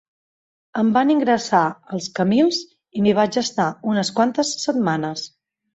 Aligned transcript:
Em 0.83 0.87
van 0.95 1.11
ingressar 1.15 1.61
als 1.97 2.09
Camils 2.21 2.63
i 3.01 3.05
m'hi 3.05 3.17
vaig 3.21 3.41
estar 3.45 3.71
unes 3.95 4.13
quantes 4.19 4.59
setmanes. 4.69 5.33